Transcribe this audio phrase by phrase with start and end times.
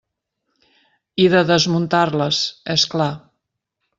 [1.25, 2.39] I de desmuntar-les,
[2.77, 3.13] és clar.